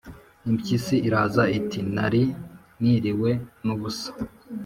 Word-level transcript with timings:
impyisi 0.49 0.95
iraza, 1.07 1.43
iti: 1.59 1.79
"nari 1.95 2.23
niriwe 2.81 3.31
n' 3.65 3.71
ubusa, 3.73 4.11